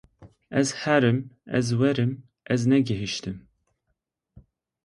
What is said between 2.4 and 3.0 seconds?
ez ne